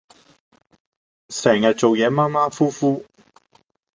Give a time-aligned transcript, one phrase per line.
[1.29, 3.05] 成日做野馬馬虎虎